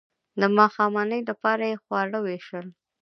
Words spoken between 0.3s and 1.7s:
د ماښامنۍ لپاره